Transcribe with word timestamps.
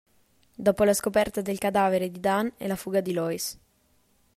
Dopo 0.55 0.83
la 0.83 0.95
scoperta 0.95 1.41
del 1.41 1.59
cadavere 1.59 2.09
di 2.09 2.19
Dan 2.19 2.51
e 2.57 2.65
la 2.65 2.75
fuga 2.75 3.01
di 3.01 3.13
Lois. 3.13 3.59